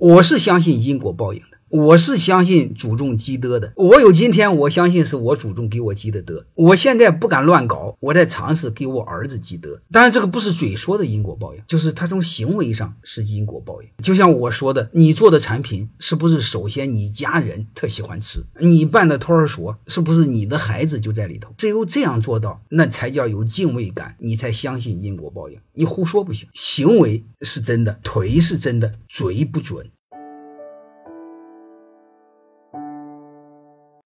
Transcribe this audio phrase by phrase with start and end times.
[0.00, 1.59] 我是相信因果报应的。
[1.70, 6.44] 我是相信祖宗积德的，我有今天，我相信是我祖宗给我积的德。
[6.54, 9.80] 我现在不敢乱搞，我在尝试给我儿子积德。
[9.92, 13.88] 当然，这个不是嘴说的因果报应，就是他从行为上是因果报应。
[14.02, 18.40] 就像我说的，你做的产品是不是首先你家人特喜欢吃？
[18.58, 21.54] 你办的托儿所是不是你的孩子就在里头？
[21.56, 25.56] 只有这样做到，那才叫有敬畏感，你才相信因果报应。
[25.74, 29.86] 你胡说不行，行为是真的，腿是真的，嘴不准。